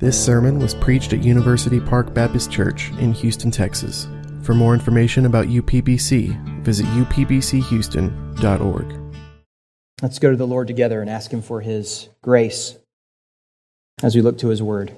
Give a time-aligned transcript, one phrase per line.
[0.00, 4.08] This sermon was preached at University Park Baptist Church in Houston, Texas.
[4.42, 9.14] For more information about UPBC, visit upbchouston.org.
[10.02, 12.76] Let's go to the Lord together and ask Him for His grace
[14.02, 14.96] as we look to His Word.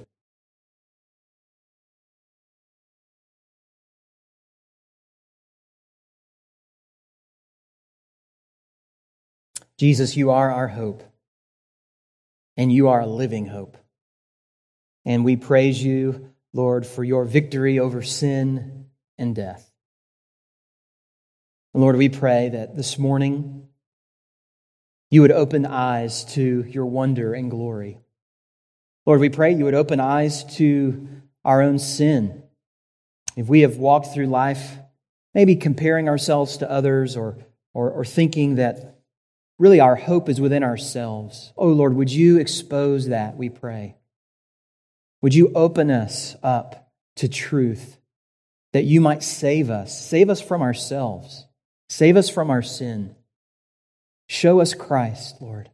[9.77, 11.03] Jesus, you are our hope,
[12.57, 13.77] and you are a living hope.
[15.07, 19.71] And we praise you, Lord, for your victory over sin and death.
[21.73, 23.69] And Lord, we pray that this morning
[25.09, 27.99] you would open eyes to your wonder and glory.
[29.05, 31.07] Lord, we pray you would open eyes to
[31.45, 32.43] our own sin.
[33.37, 34.75] If we have walked through life,
[35.33, 37.37] maybe comparing ourselves to others or,
[37.73, 38.99] or, or thinking that
[39.57, 43.96] really our hope is within ourselves, oh Lord, would you expose that, we pray.
[45.21, 47.97] Would you open us up to truth
[48.73, 49.99] that you might save us?
[49.99, 51.45] Save us from ourselves.
[51.89, 53.15] Save us from our sin.
[54.27, 55.69] Show us Christ, Lord.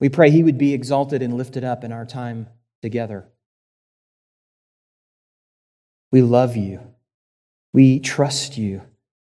[0.00, 2.48] We pray he would be exalted and lifted up in our time
[2.82, 3.28] together.
[6.10, 6.80] We love you.
[7.72, 8.82] We trust you.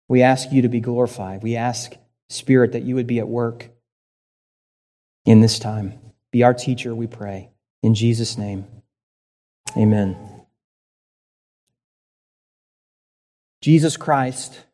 [0.07, 1.43] We ask you to be glorified.
[1.43, 1.93] We ask,
[2.29, 3.69] Spirit, that you would be at work
[5.25, 5.99] in this time.
[6.31, 7.52] Be our teacher, we pray.
[7.83, 8.65] In Jesus' name,
[9.77, 10.17] amen.
[13.61, 14.65] Jesus Christ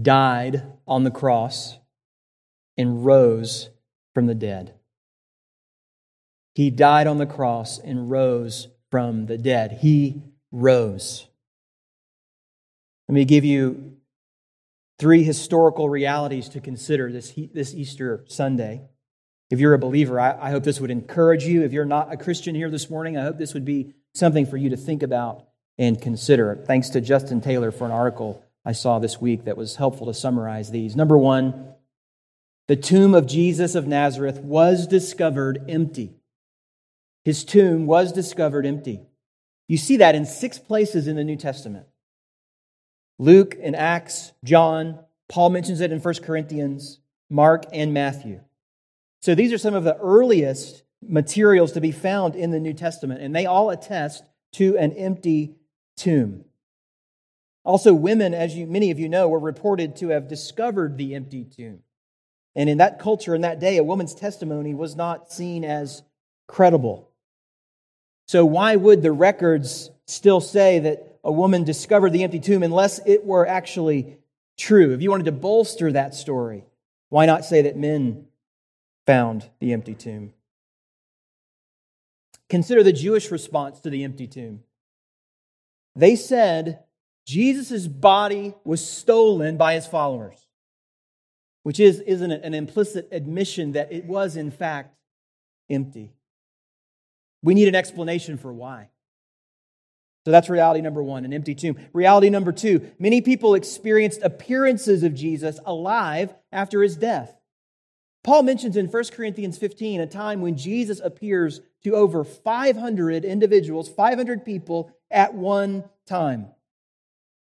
[0.00, 1.78] died on the cross
[2.78, 3.70] and rose
[4.14, 4.74] from the dead.
[6.54, 9.78] He died on the cross and rose from the dead.
[9.82, 11.26] He rose.
[13.08, 13.96] Let me give you
[14.98, 18.82] three historical realities to consider this, this Easter Sunday.
[19.50, 21.62] If you're a believer, I, I hope this would encourage you.
[21.62, 24.56] If you're not a Christian here this morning, I hope this would be something for
[24.56, 25.46] you to think about
[25.78, 26.64] and consider.
[26.66, 30.14] Thanks to Justin Taylor for an article I saw this week that was helpful to
[30.14, 30.96] summarize these.
[30.96, 31.74] Number one,
[32.66, 36.16] the tomb of Jesus of Nazareth was discovered empty.
[37.24, 39.00] His tomb was discovered empty.
[39.68, 41.86] You see that in six places in the New Testament.
[43.18, 44.98] Luke and Acts, John,
[45.28, 48.40] Paul mentions it in 1 Corinthians, Mark, and Matthew.
[49.20, 53.20] So these are some of the earliest materials to be found in the New Testament,
[53.20, 55.56] and they all attest to an empty
[55.96, 56.44] tomb.
[57.64, 61.44] Also, women, as you, many of you know, were reported to have discovered the empty
[61.44, 61.80] tomb.
[62.54, 66.02] And in that culture, in that day, a woman's testimony was not seen as
[66.46, 67.10] credible.
[68.28, 73.00] So, why would the records still say that a woman discovered the empty tomb unless
[73.04, 74.16] it were actually
[74.56, 74.94] true?
[74.94, 76.64] If you wanted to bolster that story,
[77.08, 78.26] why not say that men
[79.06, 80.32] found the empty tomb.
[82.48, 84.60] Consider the Jewish response to the empty tomb.
[85.94, 86.84] They said
[87.26, 90.46] Jesus' body was stolen by his followers,
[91.64, 94.94] which is, isn't it, an implicit admission that it was, in fact,
[95.68, 96.12] empty.
[97.42, 98.90] We need an explanation for why.
[100.24, 101.76] So that's reality number one, an empty tomb.
[101.92, 107.35] Reality number two, many people experienced appearances of Jesus alive after his death.
[108.26, 113.88] Paul mentions in 1 Corinthians 15 a time when Jesus appears to over 500 individuals,
[113.88, 116.48] 500 people at one time.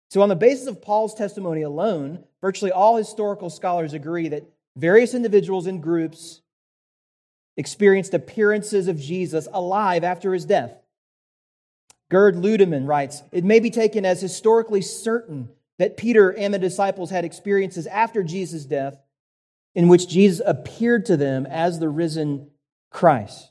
[0.08, 5.12] So, on the basis of Paul's testimony alone, virtually all historical scholars agree that various
[5.12, 6.40] individuals and groups
[7.58, 10.72] experienced appearances of Jesus alive after his death.
[12.10, 17.10] Gerd Ludemann writes It may be taken as historically certain that Peter and the disciples
[17.10, 18.96] had experiences after Jesus' death
[19.74, 22.50] in which Jesus appeared to them as the risen
[22.90, 23.50] Christ.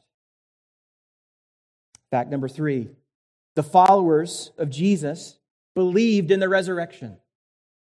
[2.11, 2.89] Fact number three
[3.55, 5.37] the followers of Jesus
[5.75, 7.17] believed in the resurrection.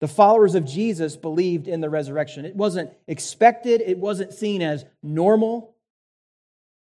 [0.00, 2.44] The followers of Jesus believed in the resurrection.
[2.44, 5.74] It wasn't expected, it wasn't seen as normal.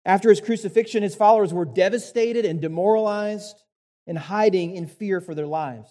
[0.06, 3.62] After his crucifixion, his followers were devastated and demoralized
[4.06, 5.89] and hiding in fear for their lives.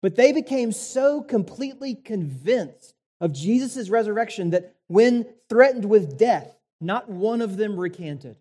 [0.00, 2.93] But they became so completely convinced
[3.24, 8.36] of Jesus' resurrection that when threatened with death, not one of them recanted.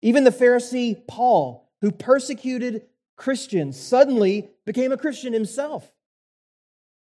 [0.00, 2.86] Even the Pharisee Paul, who persecuted
[3.16, 5.92] Christians, suddenly became a Christian himself,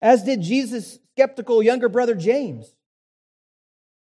[0.00, 2.72] as did Jesus' skeptical younger brother James.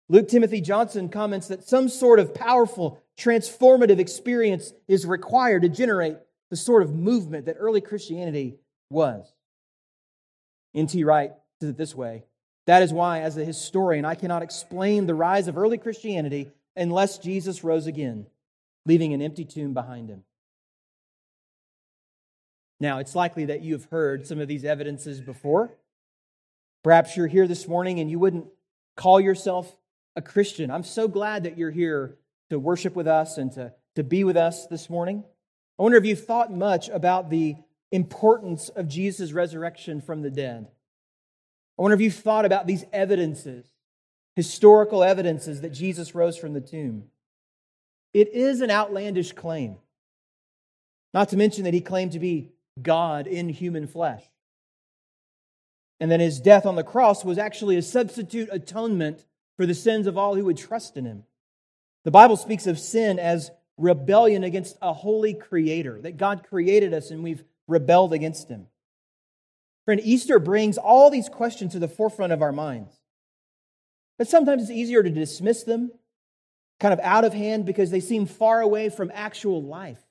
[0.09, 6.17] Luke Timothy Johnson comments that some sort of powerful, transformative experience is required to generate
[6.49, 8.55] the sort of movement that early Christianity
[8.89, 9.31] was.
[10.73, 11.03] N.T.
[11.03, 12.23] Wright says it this way
[12.67, 17.17] that is why, as a historian, I cannot explain the rise of early Christianity unless
[17.17, 18.27] Jesus rose again.
[18.85, 20.23] leaving an empty tomb behind him.
[22.79, 25.71] Now, it's likely that you have heard some of these evidences before.
[26.83, 28.47] Perhaps you're here this morning and you wouldn't
[28.95, 29.75] call yourself
[30.15, 30.71] a Christian.
[30.71, 32.17] I'm so glad that you're here
[32.49, 35.23] to worship with us and to, to be with us this morning.
[35.77, 37.55] I wonder if you've thought much about the
[37.91, 40.67] importance of Jesus' resurrection from the dead.
[41.77, 43.65] I wonder if you've thought about these evidences,
[44.35, 47.05] historical evidences that Jesus rose from the tomb.
[48.13, 49.77] It is an outlandish claim,
[51.13, 52.49] not to mention that he claimed to be
[52.81, 54.23] God in human flesh.
[55.99, 59.25] And then his death on the cross was actually a substitute atonement
[59.55, 61.23] for the sins of all who would trust in him.
[62.05, 67.11] The Bible speaks of sin as rebellion against a holy creator, that God created us
[67.11, 68.67] and we've rebelled against him.
[69.87, 72.93] Friend, Easter brings all these questions to the forefront of our minds.
[74.17, 75.91] But sometimes it's easier to dismiss them,
[76.81, 80.01] kind of out of hand, because they seem far away from actual life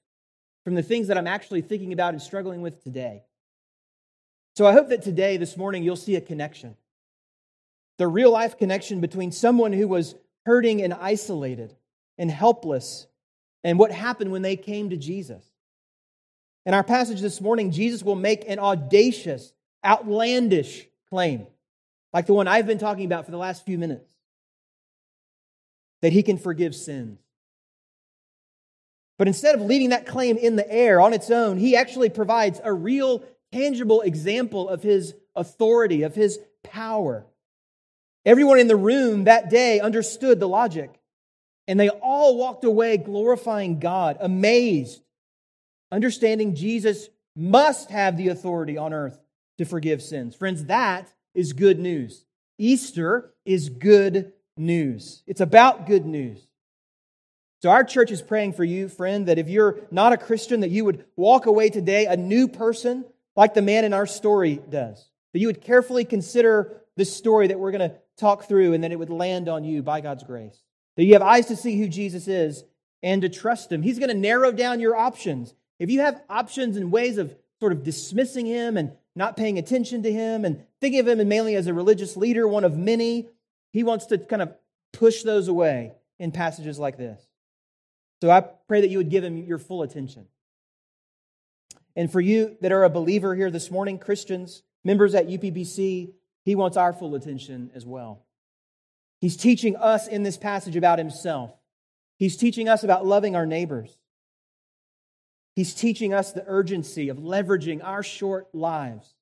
[0.64, 3.24] from the things that I'm actually thinking about and struggling with today.
[4.54, 6.74] So I hope that today, this morning, you'll see a connection.
[7.98, 10.14] The real life connection between someone who was
[10.46, 11.76] hurting and isolated
[12.16, 13.06] and helpless
[13.62, 15.44] and what happened when they came to Jesus.
[16.64, 19.52] In our passage this morning, Jesus will make an audacious,
[19.86, 21.46] outlandish claim,
[22.12, 24.12] like the one I've been talking about for the last few minutes
[26.02, 27.18] that he can forgive sins.
[29.18, 32.60] But instead of leaving that claim in the air on its own, he actually provides
[32.62, 33.22] a real,
[33.52, 37.24] tangible example of his authority, of his power.
[38.26, 41.00] Everyone in the room that day understood the logic,
[41.66, 45.00] and they all walked away glorifying God, amazed,
[45.90, 49.18] understanding Jesus must have the authority on earth
[49.58, 50.34] to forgive sins.
[50.34, 52.24] Friends, that is good news.
[52.58, 55.22] Easter is good news.
[55.26, 56.46] It's about good news.
[57.62, 60.70] So, our church is praying for you, friend, that if you're not a Christian, that
[60.70, 63.04] you would walk away today a new person,
[63.34, 65.08] like the man in our story does.
[65.32, 68.92] That you would carefully consider this story that we're going to talk through, and that
[68.92, 70.62] it would land on you by God's grace.
[70.96, 72.64] That you have eyes to see who Jesus is
[73.02, 73.82] and to trust him.
[73.82, 75.54] He's going to narrow down your options.
[75.78, 80.02] If you have options and ways of sort of dismissing him and not paying attention
[80.02, 83.28] to him and thinking of him mainly as a religious leader, one of many,
[83.72, 84.54] he wants to kind of
[84.92, 87.20] push those away in passages like this.
[88.22, 90.26] So I pray that you would give him your full attention.
[91.94, 96.12] And for you that are a believer here this morning, Christians, members at UPBC,
[96.44, 98.22] he wants our full attention as well.
[99.20, 101.52] He's teaching us in this passage about himself.
[102.18, 103.96] He's teaching us about loving our neighbors.
[105.56, 109.14] He's teaching us the urgency of leveraging our short lives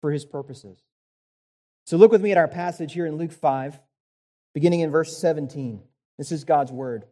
[0.00, 0.82] for his purposes.
[1.86, 3.78] So look with me at our passage here in Luke 5,
[4.54, 5.80] beginning in verse 17.
[6.18, 7.04] This is God's word.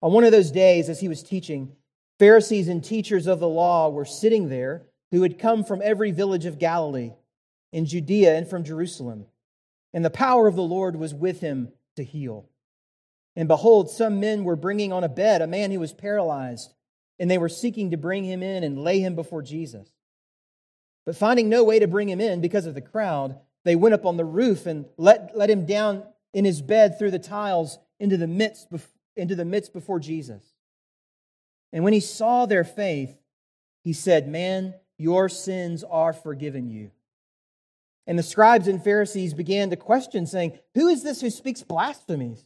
[0.00, 1.72] On one of those days, as he was teaching,
[2.20, 6.46] Pharisees and teachers of the law were sitting there who had come from every village
[6.46, 7.12] of Galilee,
[7.72, 9.26] in Judea, and from Jerusalem.
[9.92, 12.48] And the power of the Lord was with him to heal.
[13.36, 16.72] And behold, some men were bringing on a bed a man who was paralyzed,
[17.18, 19.88] and they were seeking to bring him in and lay him before Jesus.
[21.04, 24.06] But finding no way to bring him in because of the crowd, they went up
[24.06, 26.02] on the roof and let, let him down
[26.32, 28.68] in his bed through the tiles into the midst
[29.16, 30.42] into the midst before Jesus.
[31.72, 33.16] And when he saw their faith,
[33.82, 36.90] he said, Man, your sins are forgiven you.
[38.06, 42.45] And the scribes and Pharisees began to question, saying, Who is this who speaks blasphemies?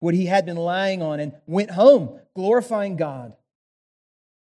[0.00, 3.34] what he had been lying on and went home, glorifying God.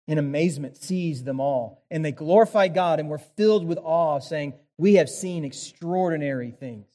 [0.08, 4.54] In amazement seized them all, and they glorified God and were filled with awe, saying,
[4.78, 6.86] We have seen extraordinary things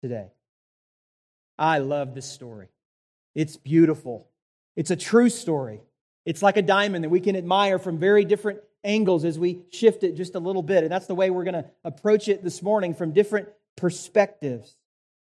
[0.00, 0.28] today.
[1.58, 2.68] I love this story.
[3.34, 4.28] It's beautiful.
[4.76, 5.80] It's a true story.
[6.24, 10.04] It's like a diamond that we can admire from very different angles as we shift
[10.04, 10.84] it just a little bit.
[10.84, 14.76] And that's the way we're going to approach it this morning from different perspectives.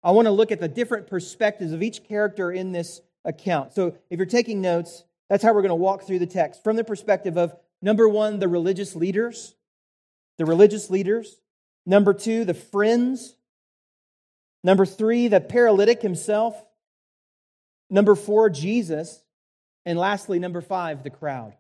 [0.03, 3.73] I want to look at the different perspectives of each character in this account.
[3.73, 6.77] So if you're taking notes, that's how we're going to walk through the text from
[6.77, 9.55] the perspective of number one, the religious leaders,
[10.39, 11.39] the religious leaders.
[11.87, 13.35] Number two, the friends.
[14.65, 16.55] Number three, the paralytic himself.
[17.91, 19.23] Number four, Jesus.
[19.85, 21.55] And lastly, number five, the crowd.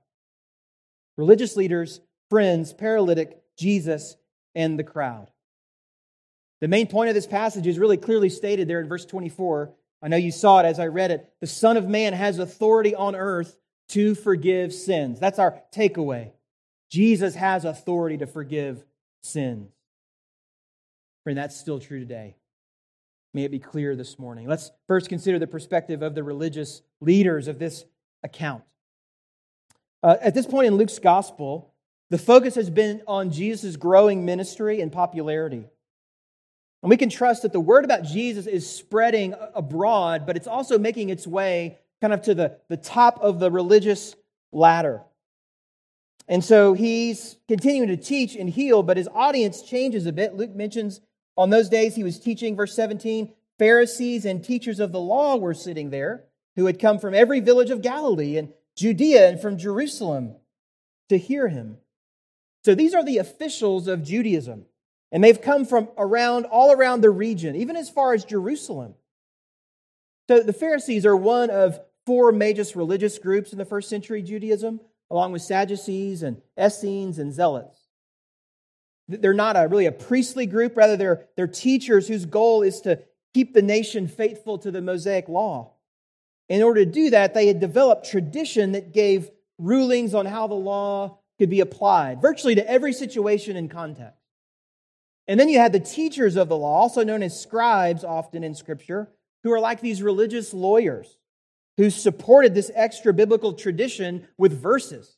[1.17, 4.17] Religious leaders, friends, paralytic, Jesus,
[4.55, 5.31] and the crowd.
[6.62, 9.73] The main point of this passage is really clearly stated there in verse 24.
[10.00, 11.28] I know you saw it as I read it.
[11.40, 13.57] The Son of Man has authority on earth
[13.88, 15.19] to forgive sins.
[15.19, 16.31] That's our takeaway.
[16.88, 18.85] Jesus has authority to forgive
[19.25, 19.73] sins.
[21.25, 22.37] Friend, that's still true today.
[23.35, 24.47] May it be clear this morning.
[24.47, 27.85] Let's first consider the perspective of the religious leaders of this
[28.23, 28.62] account.
[30.00, 31.75] Uh, at this point in Luke's gospel,
[32.11, 35.64] the focus has been on Jesus' growing ministry and popularity.
[36.83, 40.79] And we can trust that the word about Jesus is spreading abroad, but it's also
[40.79, 44.17] making its way kind of to the, the top of the religious
[44.51, 45.03] ladder.
[46.29, 50.35] And so he's continuing to teach and heal, but his audience changes a bit.
[50.35, 51.01] Luke mentions
[51.37, 55.55] on those days he was teaching, verse 17, Pharisees and teachers of the law were
[55.55, 56.25] sitting there
[56.57, 60.35] who had come from every village of Galilee and Judea and from Jerusalem
[61.09, 61.79] to hear him.
[62.65, 64.67] So these are the officials of Judaism.
[65.12, 68.95] And they've come from around, all around the region, even as far as Jerusalem.
[70.28, 74.81] So the Pharisees are one of four major religious groups in the first century Judaism,
[75.11, 77.78] along with Sadducees and Essenes and Zealots.
[79.07, 83.00] They're not a, really a priestly group, rather, they're, they're teachers whose goal is to
[83.35, 85.73] keep the nation faithful to the Mosaic law.
[86.49, 90.54] In order to do that, they had developed tradition that gave rulings on how the
[90.54, 94.22] law could be applied, virtually to every situation and context.
[95.29, 98.55] And then you had the teachers of the law, also known as scribes often in
[98.55, 99.09] Scripture,
[99.45, 101.17] who are like these religious lawyers
[101.76, 105.17] who supported this extra biblical tradition with verses.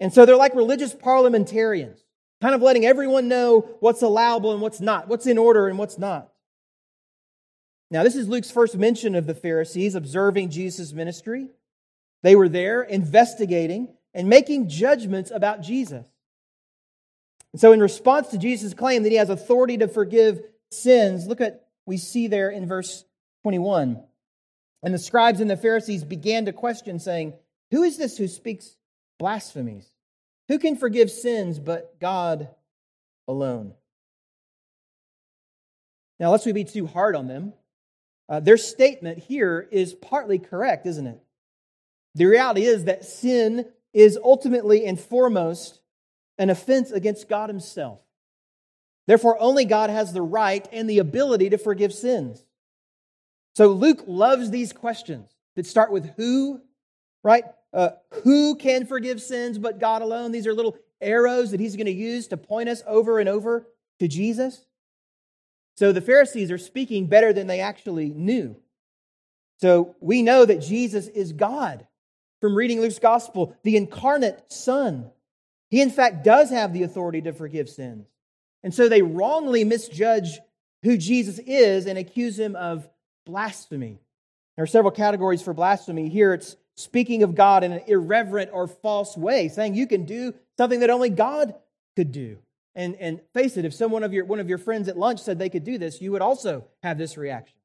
[0.00, 2.04] And so they're like religious parliamentarians,
[2.40, 5.98] kind of letting everyone know what's allowable and what's not, what's in order and what's
[5.98, 6.32] not.
[7.90, 11.48] Now, this is Luke's first mention of the Pharisees observing Jesus' ministry.
[12.22, 16.06] They were there investigating and making judgments about Jesus.
[17.52, 21.40] And so, in response to Jesus' claim that he has authority to forgive sins, look
[21.40, 23.04] at we see there in verse
[23.42, 24.02] 21.
[24.82, 27.34] And the scribes and the Pharisees began to question, saying,
[27.70, 28.76] Who is this who speaks
[29.18, 29.86] blasphemies?
[30.48, 32.48] Who can forgive sins but God
[33.28, 33.74] alone?
[36.18, 37.54] Now, lest we be too hard on them,
[38.28, 41.20] uh, their statement here is partly correct, isn't it?
[42.14, 45.79] The reality is that sin is ultimately and foremost
[46.40, 48.00] an offense against God Himself.
[49.06, 52.42] Therefore, only God has the right and the ability to forgive sins.
[53.54, 56.62] So Luke loves these questions that start with who,
[57.22, 57.44] right?
[57.74, 57.90] Uh,
[58.24, 60.32] who can forgive sins but God alone?
[60.32, 63.66] These are little arrows that he's going to use to point us over and over
[63.98, 64.64] to Jesus.
[65.76, 68.56] So the Pharisees are speaking better than they actually knew.
[69.60, 71.86] So we know that Jesus is God
[72.40, 75.10] from reading Luke's gospel, the incarnate Son.
[75.70, 78.06] He, in fact, does have the authority to forgive sins.
[78.62, 80.40] And so they wrongly misjudge
[80.82, 82.88] who Jesus is and accuse him of
[83.24, 84.00] blasphemy.
[84.56, 86.08] There are several categories for blasphemy.
[86.08, 90.34] Here it's speaking of God in an irreverent or false way, saying you can do
[90.58, 91.54] something that only God
[91.96, 92.38] could do.
[92.74, 95.38] And, and face it, if someone of your, one of your friends at lunch said
[95.38, 97.56] they could do this, you would also have this reaction.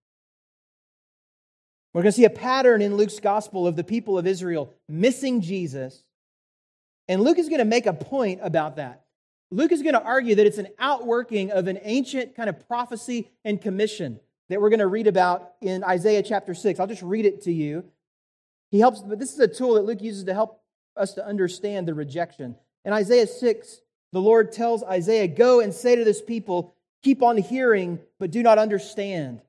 [1.94, 5.42] We're going to see a pattern in Luke's gospel of the people of Israel missing
[5.42, 6.04] Jesus
[7.08, 9.02] and Luke is going to make a point about that.
[9.52, 13.30] Luke is going to argue that it's an outworking of an ancient kind of prophecy
[13.44, 14.20] and commission
[14.50, 16.80] that we're going to read about in Isaiah chapter 6.
[16.80, 17.84] I'll just read it to you.
[18.72, 20.62] He helps, but this is a tool that Luke uses to help
[20.98, 22.56] us to understand the rejection.
[22.84, 23.82] In Isaiah 6,
[24.12, 28.42] the Lord tells Isaiah, Go and say to this people, Keep on hearing, but do
[28.42, 29.42] not understand.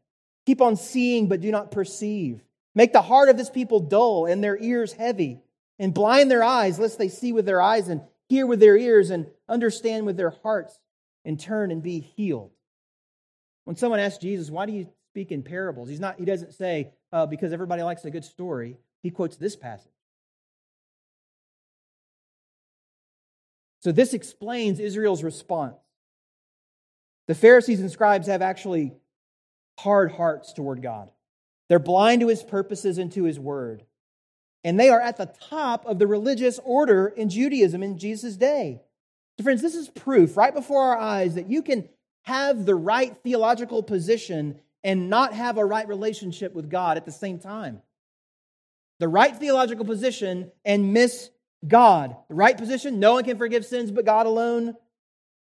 [0.44, 2.42] Keep on seeing, but do not perceive.
[2.74, 5.40] Make the heart of this people dull and their ears heavy
[5.78, 9.10] and blind their eyes, lest they see with their eyes and hear with their ears
[9.10, 10.78] and understand with their hearts
[11.24, 12.50] and turn and be healed.
[13.64, 15.88] When someone asks Jesus, why do you speak in parables?
[15.88, 18.78] He's not, he doesn't say, uh, because everybody likes a good story.
[19.02, 19.92] He quotes this passage.
[23.80, 25.76] So this explains Israel's response.
[27.28, 28.94] The Pharisees and scribes have actually
[29.78, 31.10] hard hearts toward God.
[31.68, 33.84] They're blind to his purposes and to his word
[34.66, 38.80] and they are at the top of the religious order in Judaism in Jesus' day.
[39.38, 41.88] So, friends, this is proof right before our eyes that you can
[42.22, 47.12] have the right theological position and not have a right relationship with God at the
[47.12, 47.80] same time.
[48.98, 51.30] The right theological position and miss
[51.66, 52.16] God.
[52.28, 54.74] The right position, no one can forgive sins but God alone,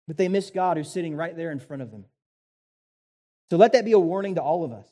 [0.06, 2.04] but they miss God who's sitting right there in front of them.
[3.50, 4.87] So let that be a warning to all of us.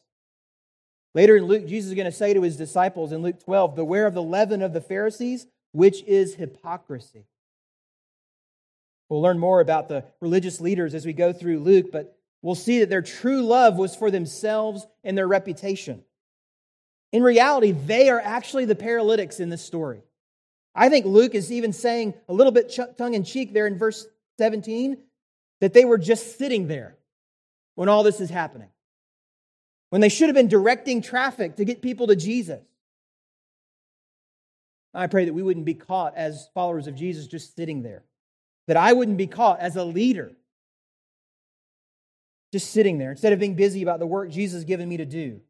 [1.17, 4.05] Later in Luke, Jesus is going to say to his disciples in Luke 12, Beware
[4.05, 7.25] of the leaven of the Pharisees, which is hypocrisy.
[9.09, 12.81] We'll learn more about the religious leaders as we go through Luke, but we'll see
[12.81, 16.05] that their true love was for themselves and their reputation.
[17.13, 20.03] In reality, they are actually the paralytics in this story.
[20.75, 24.07] I think Luke is even saying a little bit tongue in cheek there in verse
[24.37, 24.99] 17
[25.63, 26.99] that they were just sitting there
[27.75, 28.69] when all this is happening,
[29.97, 32.61] when they should have been directing traffic to get people to Jesus.
[34.93, 38.03] I pray that we wouldn't be caught as followers of Jesus just sitting there,
[38.67, 40.33] that I wouldn't be caught as a leader
[42.53, 45.07] just sitting there instead of being busy about the work Jesus has given me to
[45.07, 45.41] do.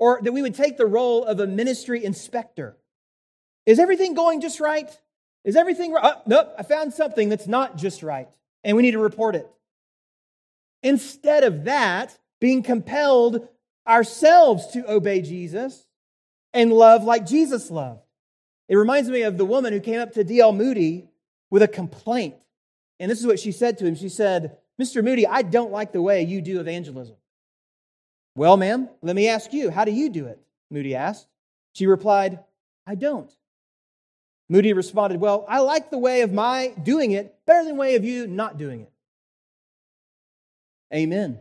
[0.00, 2.76] Or that we would take the role of a ministry inspector.
[3.66, 4.90] Is everything going just right?
[5.44, 6.04] Is everything right?
[6.04, 8.30] Oh, uh, nope, I found something that's not just right,
[8.64, 9.48] and we need to report it.
[10.82, 13.46] Instead of that, being compelled
[13.86, 15.86] ourselves to obey Jesus
[16.52, 18.02] and love like Jesus loved.
[18.68, 20.52] It reminds me of the woman who came up to D.L.
[20.52, 21.08] Moody
[21.52, 22.34] with a complaint.
[22.98, 23.94] And this is what she said to him.
[23.94, 25.04] She said, Mr.
[25.04, 27.14] Moody, I don't like the way you do evangelism.
[28.34, 30.40] Well, ma'am, let me ask you, how do you do it?
[30.68, 31.28] Moody asked.
[31.74, 32.40] She replied,
[32.88, 33.32] I don't.
[34.48, 37.94] Moody responded, Well, I like the way of my doing it better than the way
[37.94, 38.92] of you not doing it.
[40.92, 41.38] Amen.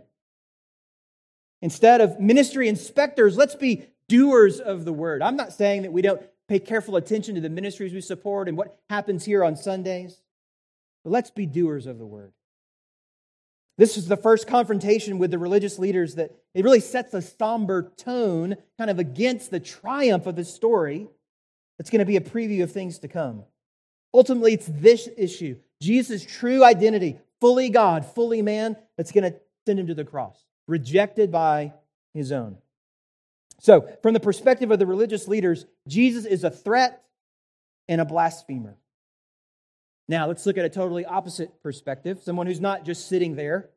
[1.62, 5.22] Instead of ministry inspectors, let's be doers of the word.
[5.22, 8.58] I'm not saying that we don't pay careful attention to the ministries we support and
[8.58, 10.22] what happens here on Sundays,
[11.04, 12.34] but let's be doers of the word.
[13.78, 17.92] This is the first confrontation with the religious leaders that it really sets a somber
[17.98, 21.08] tone kind of against the triumph of the story.
[21.80, 23.44] It's going to be a preview of things to come.
[24.14, 29.80] Ultimately, it's this issue Jesus' true identity, fully God, fully man, that's going to send
[29.80, 30.38] him to the cross,
[30.72, 31.74] rejected by
[32.14, 32.58] his own.
[33.60, 37.04] So, from the perspective of the religious leaders, Jesus is a threat
[37.88, 38.78] and a blasphemer.
[40.08, 43.70] Now, let's look at a totally opposite perspective someone who's not just sitting there.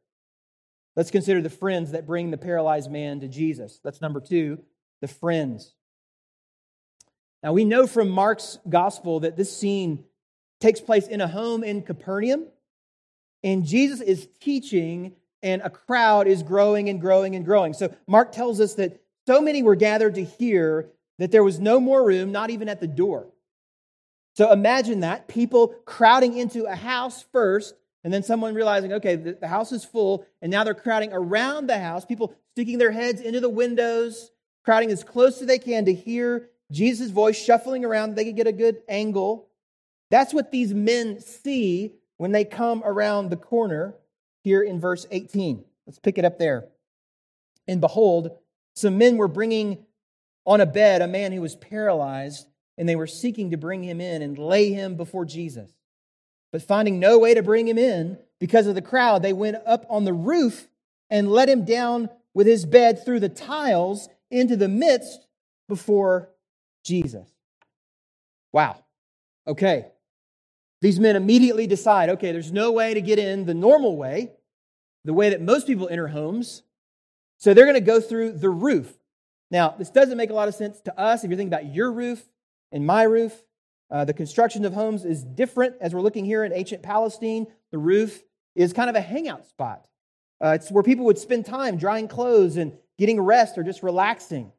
[0.96, 3.80] Let's consider the friends that bring the paralyzed man to Jesus.
[3.82, 4.62] That's number two,
[5.00, 5.74] the friends.
[7.42, 10.04] Now, we know from Mark's gospel that this scene
[10.60, 12.46] takes place in a home in Capernaum,
[13.42, 15.12] and Jesus is teaching,
[15.44, 17.72] and a crowd is growing and growing and growing.
[17.72, 21.78] So, Mark tells us that so many were gathered to hear that there was no
[21.78, 23.28] more room, not even at the door.
[24.34, 29.46] So imagine that people crowding into a house first, and then someone realizing, okay, the,
[29.46, 33.40] house is full, and now they're crowding around the house, people sticking their heads into
[33.40, 34.30] the windows,
[34.64, 38.16] crowding as close as they can to hear Jesus' voice shuffling around.
[38.16, 39.46] They can get a good angle.
[40.10, 43.94] That's what these men see when they come around the corner
[44.44, 45.64] here in verse 18.
[45.86, 46.66] Let's pick it up there.
[47.66, 48.30] And behold,
[48.76, 49.84] some men were bringing
[50.46, 54.00] on a bed a man who was paralyzed and they were seeking to bring him
[54.00, 55.70] in and lay him before Jesus.
[56.52, 59.86] But finding no way to bring him in because of the crowd, they went up
[59.88, 60.68] on the roof
[61.08, 65.26] and let him down with his bed through the tiles into the midst
[65.68, 66.28] before
[66.84, 67.28] Jesus.
[68.52, 68.84] Wow.
[69.46, 69.86] Okay.
[70.84, 74.32] These men immediately decide okay, there's no way to get in the normal way,
[75.06, 76.62] the way that most people enter homes.
[77.38, 78.92] So they're going to go through the roof.
[79.50, 81.90] Now, this doesn't make a lot of sense to us if you're thinking about your
[81.90, 82.22] roof
[82.70, 83.32] and my roof.
[83.90, 87.46] Uh, the construction of homes is different as we're looking here in ancient Palestine.
[87.70, 88.22] The roof
[88.54, 89.86] is kind of a hangout spot.
[90.38, 94.52] Uh, it's where people would spend time drying clothes and getting rest or just relaxing.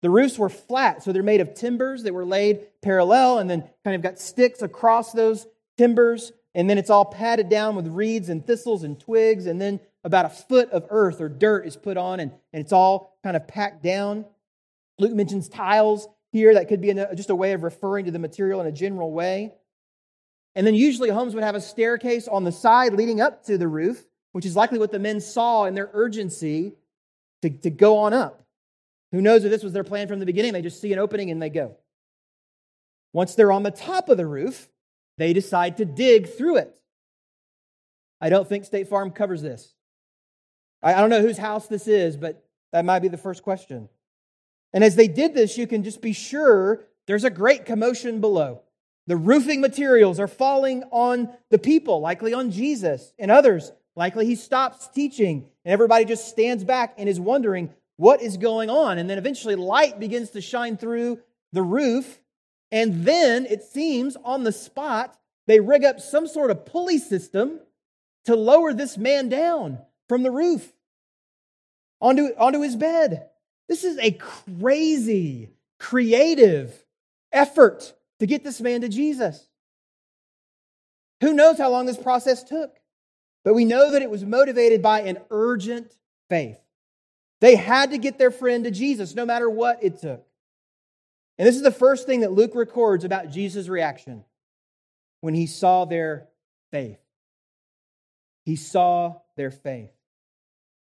[0.00, 3.62] The roofs were flat, so they're made of timbers that were laid parallel and then
[3.84, 5.46] kind of got sticks across those
[5.78, 6.32] timbers.
[6.54, 9.46] And then it's all padded down with reeds and thistles and twigs.
[9.46, 12.72] And then about a foot of earth or dirt is put on and, and it's
[12.72, 14.24] all kind of packed down.
[14.98, 16.54] Luke mentions tiles here.
[16.54, 19.12] That could be a, just a way of referring to the material in a general
[19.12, 19.52] way.
[20.54, 23.68] And then usually homes would have a staircase on the side leading up to the
[23.68, 26.74] roof, which is likely what the men saw in their urgency
[27.40, 28.44] to, to go on up.
[29.12, 30.52] Who knows if this was their plan from the beginning?
[30.52, 31.76] They just see an opening and they go.
[33.12, 34.68] Once they're on the top of the roof,
[35.18, 36.74] they decide to dig through it.
[38.20, 39.74] I don't think State Farm covers this.
[40.82, 43.88] I don't know whose house this is, but that might be the first question.
[44.72, 48.62] And as they did this, you can just be sure there's a great commotion below.
[49.06, 53.72] The roofing materials are falling on the people, likely on Jesus and others.
[53.96, 58.70] Likely he stops teaching, and everybody just stands back and is wondering what is going
[58.70, 58.98] on.
[58.98, 61.18] And then eventually light begins to shine through
[61.52, 62.20] the roof.
[62.72, 67.60] And then it seems on the spot, they rig up some sort of pulley system
[68.24, 70.72] to lower this man down from the roof
[72.00, 73.28] onto, onto his bed.
[73.68, 76.74] This is a crazy, creative
[77.30, 79.46] effort to get this man to Jesus.
[81.20, 82.78] Who knows how long this process took?
[83.44, 85.92] But we know that it was motivated by an urgent
[86.30, 86.58] faith.
[87.40, 90.24] They had to get their friend to Jesus no matter what it took.
[91.42, 94.24] And this is the first thing that Luke records about Jesus' reaction
[95.22, 96.28] when he saw their
[96.70, 97.00] faith.
[98.44, 99.90] He saw their faith.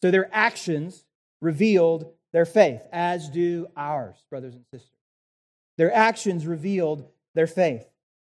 [0.02, 1.06] So their actions
[1.42, 4.98] revealed their faith, as do ours, brothers and sisters.
[5.78, 7.88] Their actions revealed their faith.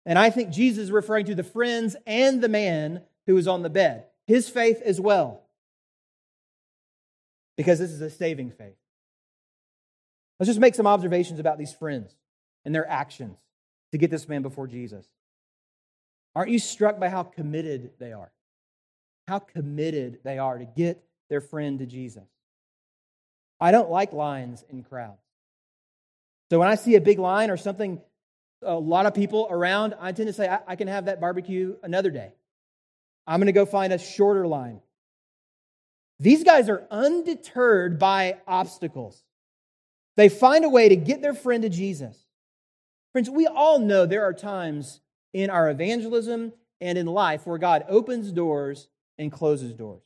[0.06, 3.62] And I think Jesus is referring to the friends and the man who was on
[3.62, 5.42] the bed, his faith as well.
[7.56, 8.76] Because this is a saving faith.
[10.42, 12.16] Let's just make some observations about these friends
[12.64, 13.38] and their actions
[13.92, 15.06] to get this man before Jesus.
[16.34, 18.32] Aren't you struck by how committed they are?
[19.28, 22.24] How committed they are to get their friend to Jesus.
[23.60, 25.22] I don't like lines in crowds.
[26.50, 28.00] So when I see a big line or something,
[28.62, 31.76] a lot of people around, I tend to say, I, I can have that barbecue
[31.84, 32.32] another day.
[33.28, 34.80] I'm going to go find a shorter line.
[36.18, 39.22] These guys are undeterred by obstacles.
[40.16, 42.16] They find a way to get their friend to Jesus.
[43.12, 45.00] Friends, we all know there are times
[45.32, 50.02] in our evangelism and in life where God opens doors and closes doors.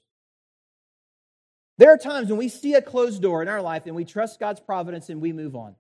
[1.79, 4.41] There are times when we see a closed door in our life and we trust
[4.41, 5.75] God's providence and we move on.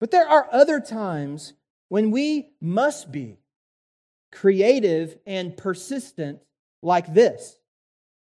[0.00, 1.54] But there are other times
[1.88, 3.38] when we must be
[4.30, 6.40] creative and persistent
[6.82, 7.58] like this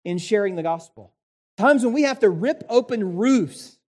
[0.04, 1.14] in sharing the gospel.
[1.56, 3.78] Times when we have to rip open roofs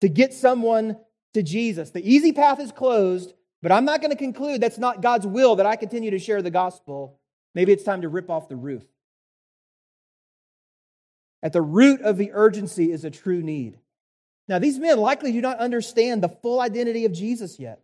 [0.00, 0.96] to get someone
[1.34, 1.90] to Jesus.
[1.90, 5.56] The easy path is closed, but I'm not going to conclude that's not God's will
[5.56, 7.18] that I continue to share the gospel.
[7.54, 8.84] Maybe it's time to rip off the roof.
[11.42, 13.78] At the root of the urgency is a true need.
[14.48, 17.80] Now, these men likely do not understand the full identity of Jesus yet.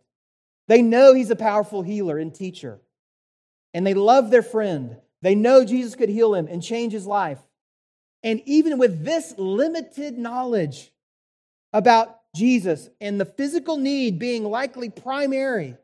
[0.67, 2.81] They know he's a powerful healer and teacher,
[3.73, 4.97] and they love their friend.
[5.21, 7.39] They know Jesus could heal him and change his life.
[8.21, 10.91] And even with this limited knowledge
[11.73, 15.75] about Jesus and the physical need being likely primary,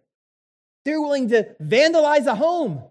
[0.86, 2.84] they're willing to vandalize a home,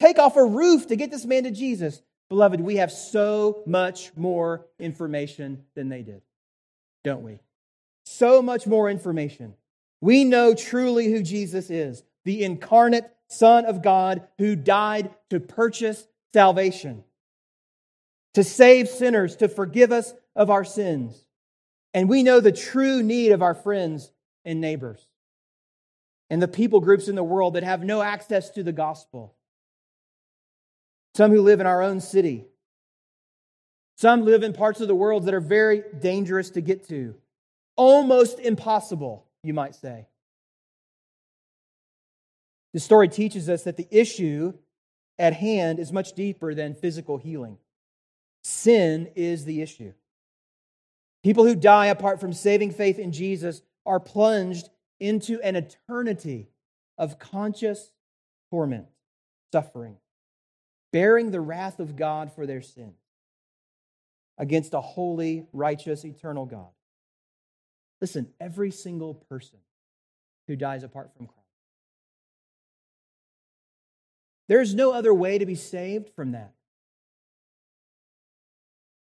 [0.00, 2.02] take off a roof to get this man to Jesus.
[2.28, 6.22] Beloved, we have so much more information than they did,
[7.04, 7.40] don't we?
[8.04, 9.54] So much more information.
[10.00, 16.06] We know truly who Jesus is the incarnate Son of God who died to purchase
[16.34, 17.04] salvation,
[18.34, 21.24] to save sinners, to forgive us of our sins.
[21.98, 24.12] And we know the true need of our friends
[24.44, 25.04] and neighbors
[26.30, 29.34] and the people groups in the world that have no access to the gospel
[31.14, 32.44] some who live in our own city.
[33.96, 37.16] Some live in parts of the world that are very dangerous to get to,
[37.74, 40.06] almost impossible, you might say.
[42.74, 44.52] The story teaches us that the issue
[45.18, 47.58] at hand is much deeper than physical healing.
[48.44, 49.94] Sin is the issue.
[51.22, 54.68] People who die apart from saving faith in Jesus are plunged
[55.00, 56.48] into an eternity
[56.96, 57.92] of conscious
[58.50, 58.86] torment,
[59.52, 59.96] suffering
[60.92, 62.96] bearing the wrath of God for their sins
[64.36, 66.68] against a holy, righteous, eternal God.
[68.00, 69.58] Listen, every single person
[70.46, 71.42] who dies apart from Christ.
[74.48, 76.54] There's no other way to be saved from that.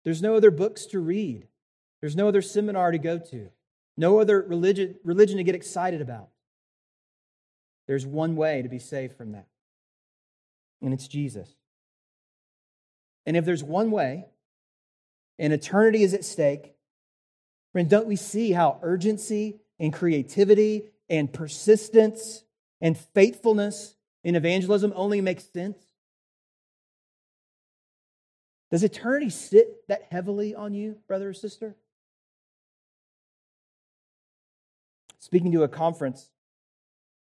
[0.04, 1.48] There's no other books to read.
[2.02, 3.48] There's no other seminar to go to.
[3.96, 6.28] No other religion, religion to get excited about.
[7.86, 9.46] There's one way to be saved from that,
[10.80, 11.48] and it's Jesus.
[13.26, 14.26] And if there's one way,
[15.38, 16.74] and eternity is at stake,
[17.72, 22.44] friend, don't we see how urgency and creativity and persistence
[22.80, 25.78] and faithfulness in evangelism only makes sense?
[28.70, 31.76] Does eternity sit that heavily on you, brother or sister?
[35.32, 36.28] Speaking to a conference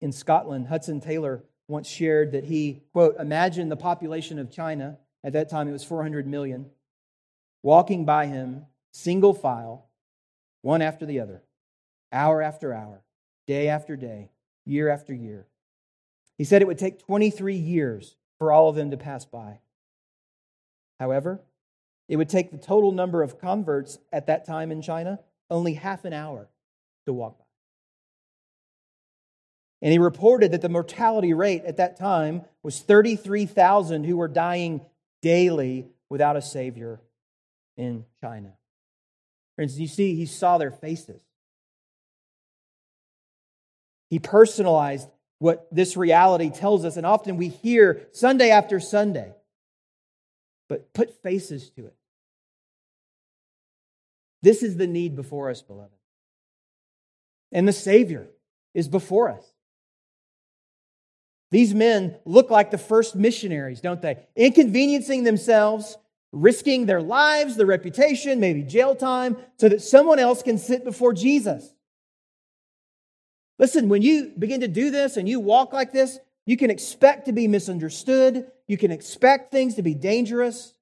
[0.02, 5.34] in Scotland, Hudson Taylor once shared that he, quote, imagined the population of China at
[5.34, 6.68] that time, it was 400 million.
[7.64, 9.90] Walking by him, single file,
[10.62, 11.42] one after the other,
[12.12, 13.02] hour after hour,
[13.48, 14.30] day after day,
[14.64, 15.48] year after year.
[16.38, 19.58] He said it would take 23 years for all of them to pass by.
[21.00, 21.42] However,
[22.08, 25.18] it would take the total number of converts at that time in China
[25.50, 26.48] only half an hour
[27.08, 27.47] to walk by.
[29.82, 34.82] And he reported that the mortality rate at that time was 33,000 who were dying
[35.22, 37.00] daily without a Savior
[37.76, 38.54] in China.
[39.56, 41.22] Friends, you see, he saw their faces.
[44.10, 45.08] He personalized
[45.40, 49.34] what this reality tells us, and often we hear Sunday after Sunday,
[50.70, 51.96] but put faces to it.
[54.42, 55.92] This is the need before us, beloved.
[57.52, 58.28] And the Savior
[58.74, 59.46] is before us.
[61.52, 64.26] These men look like the first missionaries, don't they?
[64.36, 65.98] Inconveniencing themselves,
[66.32, 71.14] risking their lives, their reputation, maybe jail time, so that someone else can sit before
[71.14, 71.74] Jesus.
[73.60, 77.26] Listen, when you begin to do this and you walk like this, you can expect
[77.26, 78.52] to be misunderstood.
[78.68, 80.74] You can expect things to be dangerous.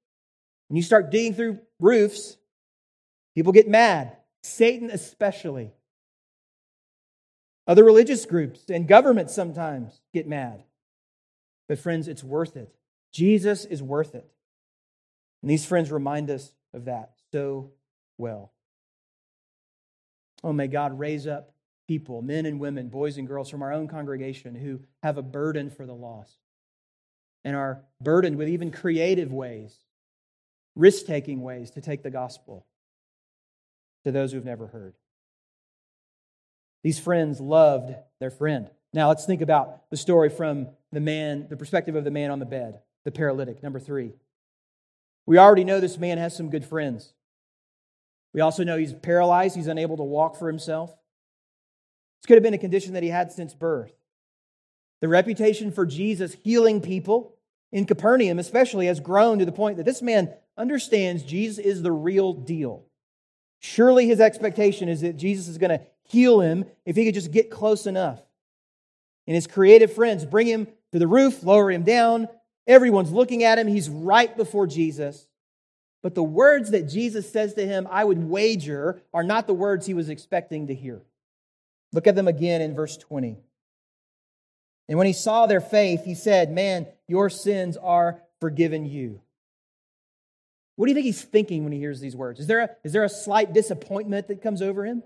[0.67, 2.38] When you start digging through roofs,
[3.36, 5.71] people get mad, Satan especially.
[7.67, 10.63] Other religious groups and governments sometimes get mad.
[11.67, 12.73] But, friends, it's worth it.
[13.12, 14.30] Jesus is worth it.
[15.41, 17.71] And these friends remind us of that so
[18.17, 18.51] well.
[20.43, 21.54] Oh, may God raise up
[21.88, 25.69] people, men and women, boys and girls from our own congregation who have a burden
[25.69, 26.38] for the lost
[27.43, 29.78] and are burdened with even creative ways,
[30.75, 32.65] risk taking ways to take the gospel
[34.04, 34.95] to those who've never heard.
[36.86, 38.69] These friends loved their friend.
[38.93, 42.38] Now let's think about the story from the man, the perspective of the man on
[42.38, 43.63] the bed, the paralytic.
[43.63, 44.13] Number three.
[45.26, 47.12] We already know this man has some good friends.
[48.36, 50.91] We also know he's paralyzed, he's unable to walk for himself.
[50.91, 53.91] This could have been a condition that he had since birth.
[55.02, 57.34] The reputation for Jesus healing people
[57.71, 61.91] in Capernaum, especially, has grown to the point that this man understands Jesus is the
[61.91, 62.86] real deal.
[63.60, 67.32] Surely his expectation is that Jesus is going to heal him if he could just
[67.32, 68.22] get close enough.
[69.28, 72.28] And his creative friends bring him to the roof, lower him down.
[72.68, 73.68] Everyone's looking at him.
[73.68, 75.28] He's right before Jesus.
[76.04, 79.86] But the words that Jesus says to him, I would wager, are not the words
[79.86, 81.02] he was expecting to hear.
[81.94, 83.38] Look at them again in verse 20.
[84.88, 89.22] And when he saw their faith, he said, Man, your sins are forgiven you.
[90.76, 92.39] What do you think he's thinking when he hears these words?
[92.39, 95.04] Is there a, is there a slight disappointment that comes over him?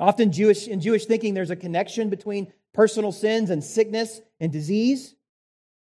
[0.00, 5.14] Often Jewish, in Jewish thinking, there's a connection between personal sins and sickness and disease.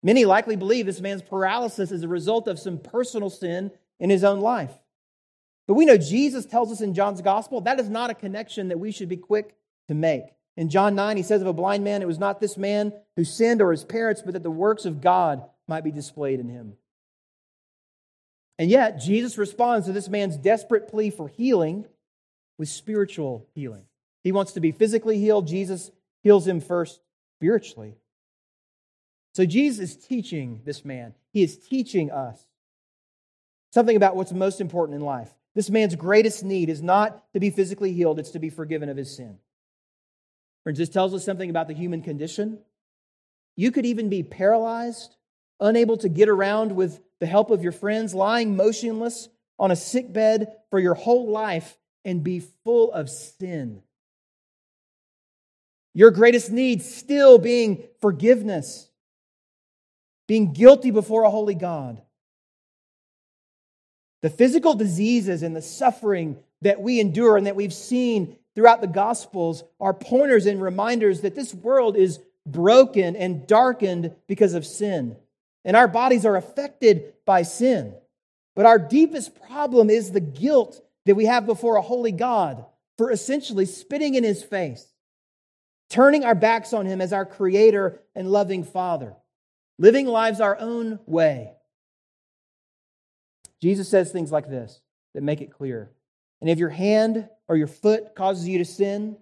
[0.02, 4.22] Many likely believe this man's paralysis is a result of some personal sin in his
[4.22, 4.72] own life.
[5.66, 8.80] But we know Jesus tells us in John's gospel that is not a connection that
[8.80, 9.56] we should be quick
[9.88, 10.24] to make.
[10.56, 13.24] In John 9, he says of a blind man, it was not this man who
[13.24, 16.74] sinned or his parents, but that the works of God might be displayed in him.
[18.58, 21.86] And yet, Jesus responds to this man's desperate plea for healing
[22.58, 23.84] with spiritual healing.
[24.22, 25.46] He wants to be physically healed.
[25.46, 25.90] Jesus
[26.22, 27.00] heals him first
[27.38, 27.96] spiritually.
[29.34, 31.14] So Jesus is teaching this man.
[31.32, 32.46] He is teaching us
[33.72, 35.30] something about what's most important in life.
[35.54, 38.96] This man's greatest need is not to be physically healed, it's to be forgiven of
[38.96, 39.38] his sin.
[40.62, 42.58] Friends, this tells us something about the human condition.
[43.56, 45.16] You could even be paralyzed,
[45.60, 50.12] unable to get around with the help of your friends, lying motionless on a sick
[50.12, 53.82] bed for your whole life and be full of sin.
[55.94, 58.88] Your greatest need still being forgiveness,
[60.26, 62.00] being guilty before a holy God.
[64.22, 68.86] The physical diseases and the suffering that we endure and that we've seen throughout the
[68.86, 75.16] Gospels are pointers and reminders that this world is broken and darkened because of sin.
[75.64, 77.94] And our bodies are affected by sin.
[78.54, 82.64] But our deepest problem is the guilt that we have before a holy God
[82.96, 84.91] for essentially spitting in his face
[85.92, 89.14] turning our backs on Him as our Creator and loving Father,
[89.78, 91.52] living lives our own way.
[93.60, 94.80] Jesus says things like this
[95.14, 95.90] that make it clear.
[96.40, 99.18] And if your hand or your foot causes you to sin,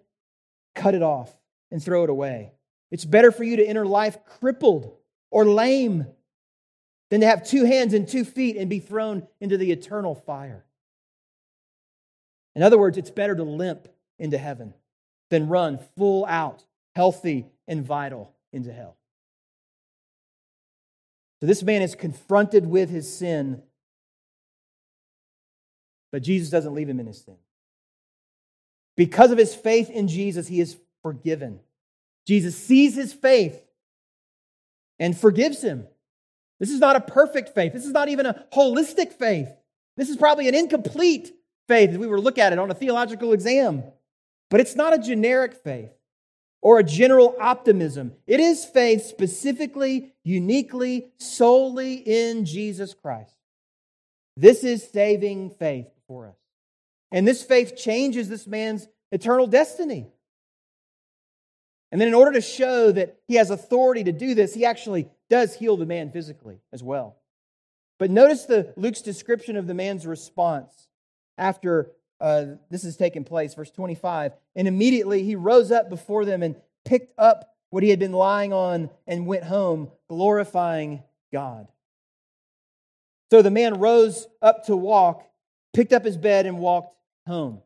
[0.76, 1.36] cut it off
[1.72, 2.52] and throw it away.
[2.92, 4.96] It's better for you to enter life crippled
[5.32, 6.06] or lame
[7.10, 10.64] than to have two hands and two feet and be thrown into the eternal fire.
[12.54, 13.88] In other words, it's better to limp
[14.20, 14.72] into heaven
[15.30, 16.64] than run full out,
[16.94, 18.96] healthy, and vital into hell.
[21.40, 23.62] So this man is confronted with his sin,
[26.12, 27.36] but Jesus doesn't leave him in his sin.
[28.96, 31.60] Because of his faith in Jesus, he is forgiven.
[32.26, 33.58] Jesus sees his faith
[34.98, 35.86] and forgives him.
[36.58, 37.72] This is not a perfect faith.
[37.72, 39.48] This is not even a holistic faith.
[39.96, 41.32] This is probably an incomplete
[41.66, 43.82] faith if we were to look at it on a theological exam.
[44.50, 45.92] But it's not a generic faith
[46.60, 48.12] or a general optimism.
[48.26, 53.34] It is faith specifically, uniquely, solely in Jesus Christ.
[54.36, 56.36] This is saving faith for us.
[57.10, 60.08] And this faith changes this man's eternal destiny.
[61.92, 65.08] And then, in order to show that he has authority to do this, he actually
[65.28, 67.16] does heal the man physically as well.
[67.98, 70.88] But notice the Luke's description of the man's response
[71.36, 74.32] after uh, this is taking place, verse 25.
[74.54, 78.52] And immediately he rose up before them and picked up what he had been lying
[78.52, 81.02] on and went home, glorifying
[81.32, 81.68] God.
[83.30, 85.24] So the man rose up to walk,
[85.72, 87.62] picked up his bed, and walked home.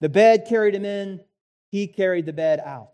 [0.00, 1.20] The bed carried him in,
[1.70, 2.90] he carried the bed out.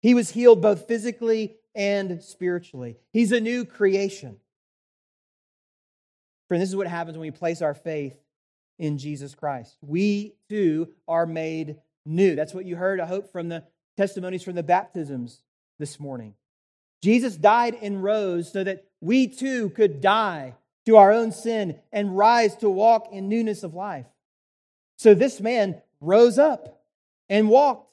[0.00, 2.96] He was healed both physically and spiritually.
[3.12, 4.36] He's a new creation.
[6.48, 8.14] Friend, this is what happens when we place our faith
[8.78, 9.76] in Jesus Christ.
[9.80, 12.34] We too are made new.
[12.34, 13.64] That's what you heard, I hope, from the
[13.96, 15.42] testimonies from the baptisms
[15.78, 16.34] this morning.
[17.02, 20.54] Jesus died and rose so that we too could die
[20.86, 24.06] to our own sin and rise to walk in newness of life.
[24.96, 26.82] So this man rose up
[27.28, 27.92] and walked.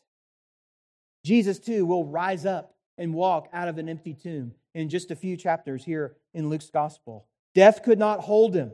[1.25, 5.15] Jesus too will rise up and walk out of an empty tomb in just a
[5.15, 7.25] few chapters here in Luke's gospel.
[7.55, 8.71] Death could not hold him.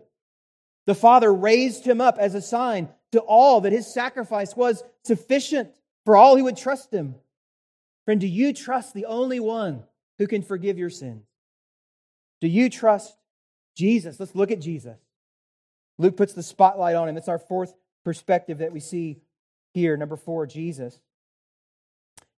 [0.85, 5.69] The Father raised him up as a sign to all that his sacrifice was sufficient
[6.05, 7.15] for all who would trust him.
[8.05, 9.83] Friend, do you trust the only one
[10.17, 11.25] who can forgive your sins?
[12.41, 13.15] Do you trust
[13.75, 14.19] Jesus?
[14.19, 14.97] Let's look at Jesus.
[15.97, 17.17] Luke puts the spotlight on him.
[17.17, 19.17] It's our fourth perspective that we see
[19.73, 19.97] here.
[19.97, 20.99] Number four, Jesus.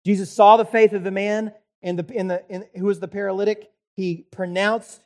[0.05, 3.09] Jesus saw the faith of the man in the, in the, in, who was the
[3.09, 3.71] paralytic.
[3.95, 5.03] He pronounced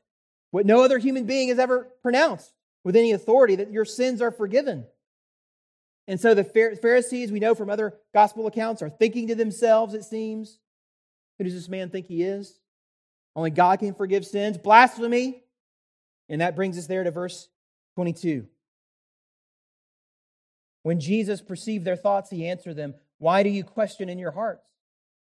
[0.50, 2.52] what no other human being has ever pronounced
[2.84, 4.86] with any authority that your sins are forgiven.
[6.06, 10.04] And so the Pharisees, we know from other gospel accounts, are thinking to themselves, it
[10.04, 10.58] seems,
[11.38, 12.60] who does this man think he is?
[13.34, 14.58] Only God can forgive sins.
[14.58, 15.42] Blasphemy.
[16.28, 17.48] And that brings us there to verse
[17.96, 18.46] 22.
[20.82, 24.66] When Jesus perceived their thoughts, he answered them, Why do you question in your hearts?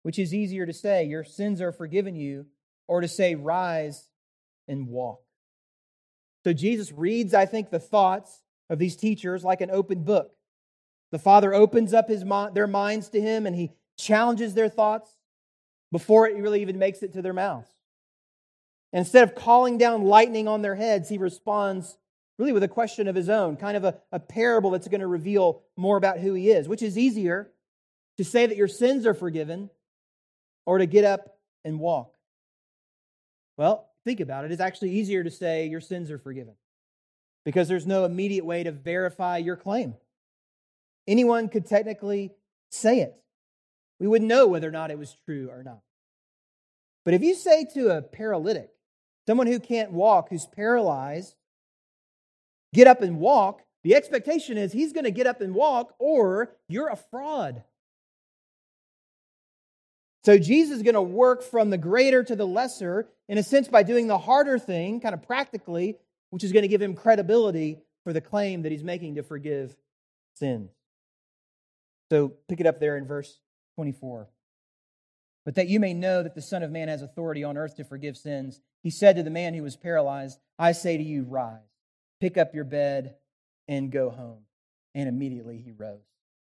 [0.02, 2.46] Which is easier to say, Your sins are forgiven you,
[2.86, 4.08] or to say, Rise
[4.68, 5.22] and walk?
[6.44, 10.32] So Jesus reads, I think, the thoughts of these teachers like an open book.
[11.10, 15.10] The Father opens up his, their minds to him and he challenges their thoughts
[15.90, 17.70] before it really even makes it to their mouths.
[18.92, 21.96] And instead of calling down lightning on their heads, he responds
[22.38, 25.06] really with a question of his own, kind of a, a parable that's going to
[25.06, 27.50] reveal more about who he is, which is easier
[28.16, 29.70] to say that your sins are forgiven
[30.64, 32.12] or to get up and walk.
[33.56, 34.52] Well, think about it.
[34.52, 36.54] It's actually easier to say your sins are forgiven
[37.44, 39.94] because there's no immediate way to verify your claim.
[41.06, 42.32] Anyone could technically
[42.70, 43.20] say it.
[44.00, 45.80] We wouldn't know whether or not it was true or not.
[47.04, 48.70] But if you say to a paralytic,
[49.26, 51.34] someone who can't walk, who's paralyzed,
[52.72, 56.56] get up and walk, the expectation is he's going to get up and walk or
[56.66, 57.62] you're a fraud.
[60.28, 63.66] So Jesus is going to work from the greater to the lesser, in a sense,
[63.66, 65.96] by doing the harder thing, kind of practically,
[66.28, 69.74] which is going to give him credibility for the claim that he's making to forgive
[70.34, 70.68] sins.
[72.12, 73.40] So pick it up there in verse
[73.76, 74.28] 24.
[75.46, 77.84] But that you may know that the Son of Man has authority on earth to
[77.84, 81.56] forgive sins, he said to the man who was paralyzed, I say to you, rise,
[82.20, 83.14] pick up your bed,
[83.66, 84.42] and go home.
[84.94, 86.04] And immediately he rose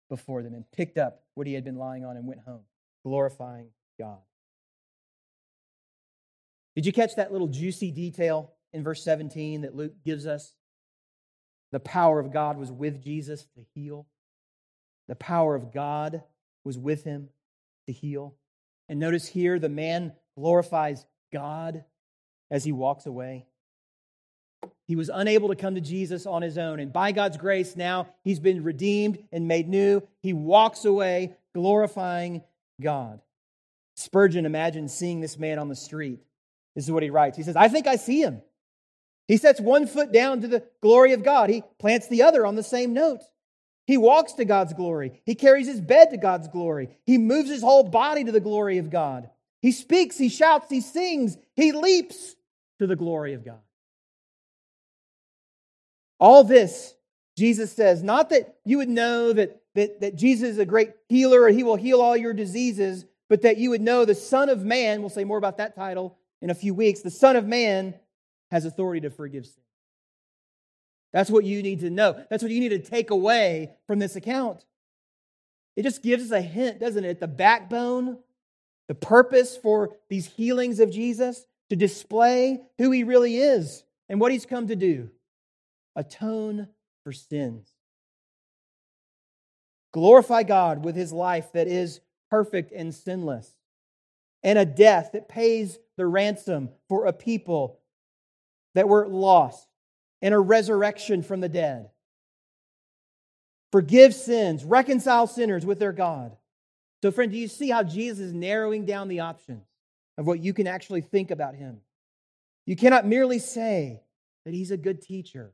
[0.10, 2.63] before them and picked up what he had been lying on and went home,
[3.08, 4.20] glorifying God.
[6.76, 10.54] Did you catch that little juicy detail in verse 17 that Luke gives us?
[11.72, 14.08] The power of God was with Jesus to heal.
[15.08, 16.22] The power of God
[16.65, 17.30] was with him
[17.86, 18.36] to heal.
[18.89, 21.86] And notice here the man glorifies God
[22.52, 23.46] as he walks away.
[24.86, 26.82] He was unable to come to Jesus on his own.
[26.82, 30.02] And by God's grace, now he's been redeemed and made new.
[30.22, 32.43] He walks away glorifying
[32.82, 33.22] God.
[33.96, 36.20] Spurgeon imagines seeing this man on the street.
[36.76, 37.38] This is what he writes.
[37.38, 38.42] He says, I think I see him.
[39.28, 42.56] He sets one foot down to the glory of God, he plants the other on
[42.56, 43.22] the same note.
[43.86, 45.22] He walks to God's glory.
[45.26, 46.89] He carries his bed to God's glory.
[47.06, 49.30] He moves his whole body to the glory of God.
[49.62, 52.36] He speaks, he shouts, he sings, he leaps
[52.80, 53.62] to the glory of God.
[56.20, 56.93] All this,
[57.38, 61.44] Jesus says, not that you would know that, that, that Jesus is a great healer
[61.44, 64.66] or he will heal all your diseases, but that you would know the Son of
[64.66, 67.94] Man, we'll say more about that title in a few weeks, the Son of Man
[68.50, 69.62] has authority to forgive sin.
[71.14, 72.24] That's what you need to know.
[72.30, 74.66] That's what you need to take away from this account.
[75.76, 77.20] It just gives us a hint, doesn't it?
[77.20, 78.18] The backbone,
[78.88, 84.32] the purpose for these healings of Jesus to display who he really is and what
[84.32, 85.12] he's come to do
[85.96, 86.68] atone
[87.08, 87.72] for sins.
[89.93, 93.55] glorify God with his life that is perfect and sinless,
[94.43, 97.80] and a death that pays the ransom for a people
[98.76, 99.70] that were lost,
[100.22, 101.89] and a resurrection from the dead.
[103.72, 106.36] Forgive sins, reconcile sinners with their God.
[107.01, 109.64] So, friend, do you see how Jesus is narrowing down the options
[110.18, 111.80] of what you can actually think about him?
[112.66, 114.01] You cannot merely say
[114.43, 115.53] that he's a good teacher.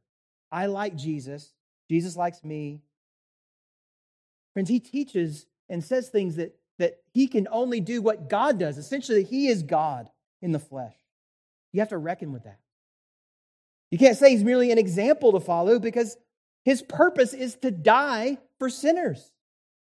[0.54, 1.52] I like Jesus.
[1.90, 2.82] Jesus likes me.
[4.54, 8.78] Friends, he teaches and says things that, that he can only do what God does.
[8.78, 10.10] Essentially, he is God
[10.44, 10.94] in the flesh.
[11.72, 12.60] You have to reckon with that.
[13.90, 16.18] You can't say he's merely an example to follow because
[16.64, 19.32] his purpose is to die for sinners,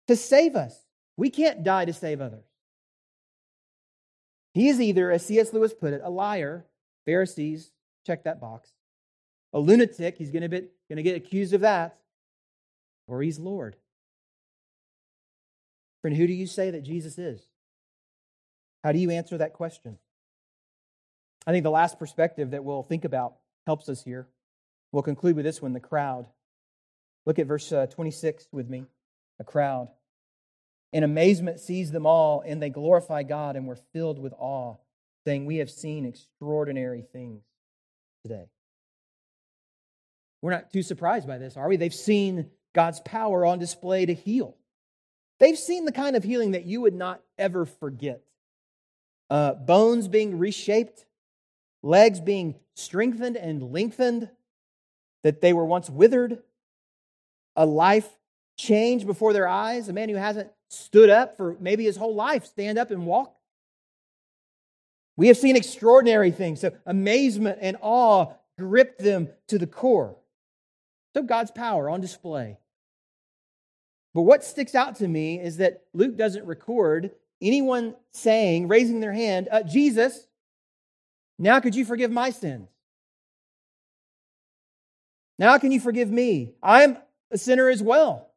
[0.06, 0.76] to save us.
[1.16, 2.44] We can't die to save others.
[4.52, 5.52] He is either, as C.S.
[5.52, 6.64] Lewis put it, a liar,
[7.06, 7.72] Pharisees,
[8.06, 8.70] check that box,
[9.54, 11.96] a lunatic, he's going to, get accused of that,
[13.06, 13.76] or he's Lord.
[16.02, 17.40] Friend, who do you say that Jesus is?
[18.82, 19.96] How do you answer that question?
[21.46, 23.36] I think the last perspective that we'll think about
[23.66, 24.26] helps us here.
[24.92, 26.26] We'll conclude with this one the crowd.
[27.24, 28.84] Look at verse uh, 26 with me.
[29.40, 29.88] A crowd.
[30.92, 34.76] In amazement seized them all, and they glorify God and were filled with awe,
[35.26, 37.42] saying, We have seen extraordinary things
[38.22, 38.46] today.
[40.44, 41.78] We're not too surprised by this, are we?
[41.78, 44.58] They've seen God's power on display to heal.
[45.40, 48.20] They've seen the kind of healing that you would not ever forget
[49.30, 51.06] uh, bones being reshaped,
[51.82, 54.28] legs being strengthened and lengthened,
[55.22, 56.42] that they were once withered,
[57.56, 58.10] a life
[58.58, 62.44] change before their eyes, a man who hasn't stood up for maybe his whole life,
[62.44, 63.34] stand up and walk.
[65.16, 66.60] We have seen extraordinary things.
[66.60, 70.18] So amazement and awe gripped them to the core.
[71.14, 72.58] So God's power on display.
[74.12, 77.10] But what sticks out to me is that Luke doesn't record
[77.40, 80.26] anyone saying, raising their hand, uh, Jesus,
[81.38, 82.68] now could you forgive my sins?
[85.38, 86.54] Now can you forgive me?
[86.62, 86.96] I'm
[87.30, 88.30] a sinner as well.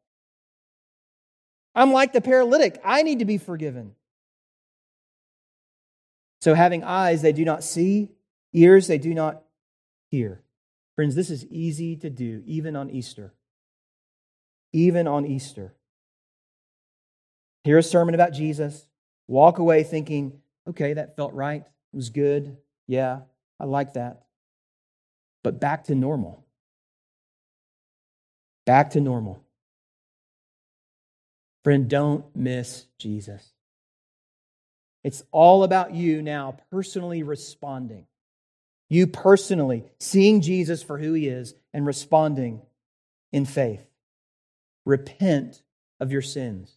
[1.74, 2.80] I'm like the paralytic.
[2.84, 3.94] I need to be forgiven.
[6.40, 8.10] So, having eyes they do not see,
[8.52, 9.42] ears they do not
[10.10, 10.42] hear.
[10.98, 13.32] Friends, this is easy to do, even on Easter.
[14.72, 15.72] Even on Easter.
[17.62, 18.88] Hear a sermon about Jesus,
[19.28, 22.56] walk away thinking, okay, that felt right, it was good,
[22.88, 23.20] yeah,
[23.60, 24.24] I like that.
[25.44, 26.44] But back to normal.
[28.66, 29.40] Back to normal.
[31.62, 33.52] Friend, don't miss Jesus.
[35.04, 38.08] It's all about you now personally responding.
[38.88, 42.62] You personally seeing Jesus for who he is and responding
[43.32, 43.86] in faith.
[44.86, 45.62] Repent
[46.00, 46.72] of your sins.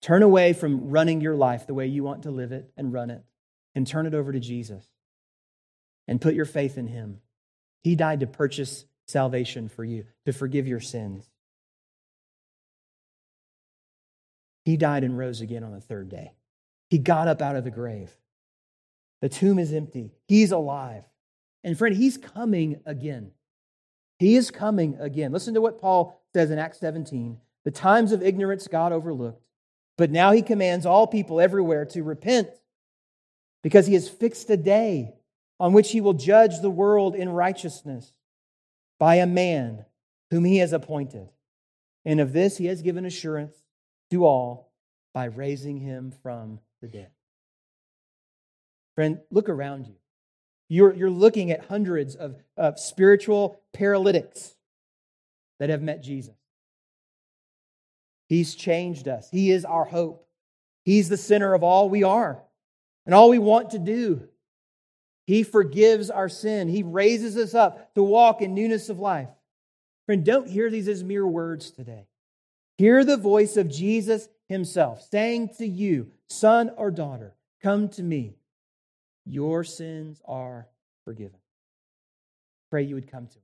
[0.00, 3.10] Turn away from running your life the way you want to live it and run
[3.10, 3.24] it,
[3.74, 4.84] and turn it over to Jesus
[6.06, 7.20] and put your faith in him.
[7.82, 11.28] He died to purchase salvation for you, to forgive your sins.
[14.64, 16.32] He died and rose again on the third day.
[16.88, 18.10] He got up out of the grave.
[19.20, 20.12] The tomb is empty.
[20.28, 21.04] He's alive.
[21.64, 23.32] And friend, he's coming again.
[24.18, 25.32] He is coming again.
[25.32, 27.38] Listen to what Paul says in Acts 17.
[27.64, 29.42] The times of ignorance God overlooked,
[29.96, 32.50] but now he commands all people everywhere to repent
[33.62, 35.14] because he has fixed a day
[35.58, 38.12] on which he will judge the world in righteousness
[38.98, 39.86] by a man
[40.30, 41.30] whom he has appointed.
[42.04, 43.56] And of this he has given assurance
[44.10, 44.72] to all
[45.14, 47.10] by raising him from the dead.
[48.94, 49.94] Friend, look around you.
[50.74, 54.56] You're, you're looking at hundreds of, of spiritual paralytics
[55.60, 56.34] that have met Jesus.
[58.28, 59.30] He's changed us.
[59.30, 60.26] He is our hope.
[60.84, 62.42] He's the center of all we are
[63.06, 64.28] and all we want to do.
[65.28, 66.66] He forgives our sin.
[66.66, 69.28] He raises us up to walk in newness of life.
[70.06, 72.08] Friend, don't hear these as mere words today.
[72.78, 78.34] Hear the voice of Jesus himself saying to you, son or daughter, come to me.
[79.26, 80.68] Your sins are
[81.04, 81.38] forgiven.
[82.70, 83.42] Pray you would come to him.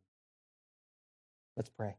[1.56, 1.96] Let's pray.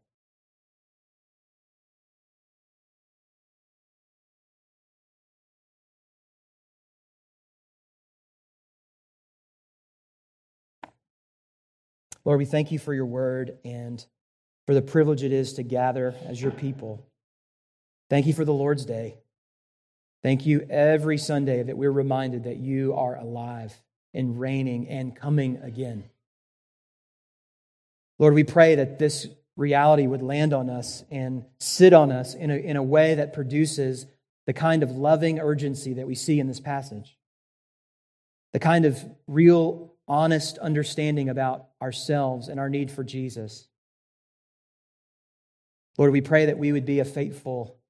[12.23, 14.05] Lord, we thank you for your word and
[14.67, 17.07] for the privilege it is to gather as your people.
[18.09, 19.20] Thank you for the Lord's Day.
[20.23, 23.73] Thank you every Sunday that we're reminded that you are alive
[24.13, 26.03] and reigning and coming again.
[28.19, 32.51] Lord, we pray that this reality would land on us and sit on us in
[32.51, 34.05] a, in a way that produces
[34.45, 37.17] the kind of loving urgency that we see in this passage,
[38.53, 43.67] the kind of real, honest understanding about ourselves and our need for Jesus.
[45.97, 47.80] Lord, we pray that we would be a faithful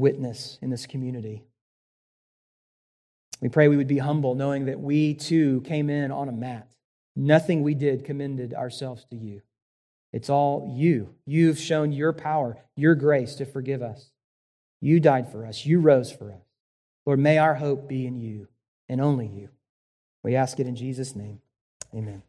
[0.00, 1.44] witness in this community.
[3.40, 6.68] We pray we would be humble, knowing that we too came in on a mat.
[7.16, 9.42] Nothing we did commended ourselves to you.
[10.12, 11.14] It's all you.
[11.26, 14.10] You've shown your power, your grace to forgive us.
[14.80, 15.64] You died for us.
[15.64, 16.42] You rose for us.
[17.06, 18.48] Lord, may our hope be in you
[18.88, 19.48] and only you.
[20.22, 21.40] We ask it in Jesus' name.
[21.94, 22.22] Amen.